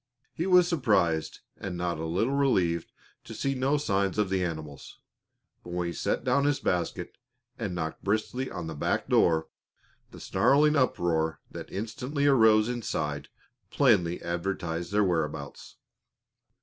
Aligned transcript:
He 0.33 0.47
was 0.47 0.67
surprised 0.67 1.41
and 1.57 1.77
not 1.77 1.99
a 1.99 2.07
little 2.07 2.33
relieved 2.33 2.91
to 3.23 3.35
see 3.35 3.53
no 3.53 3.77
signs 3.77 4.17
of 4.17 4.31
the 4.31 4.43
animals, 4.43 4.97
but 5.63 5.73
when 5.73 5.85
he 5.85 5.93
set 5.93 6.23
down 6.23 6.45
his 6.45 6.59
basket 6.59 7.19
and 7.59 7.75
knocked 7.75 8.03
briskly 8.03 8.49
on 8.49 8.65
the 8.65 8.73
back 8.73 9.07
door, 9.09 9.47
the 10.09 10.19
snarling 10.19 10.75
uproar 10.75 11.39
that 11.51 11.71
instantly 11.71 12.25
arose 12.25 12.67
inside 12.67 13.27
plainly 13.69 14.19
advertised 14.23 14.91
their 14.91 15.03
whereabouts. 15.03 15.75